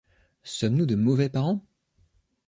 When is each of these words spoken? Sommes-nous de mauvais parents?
Sommes-nous 0.41 0.87
de 0.87 0.95
mauvais 0.95 1.29
parents? 1.29 1.61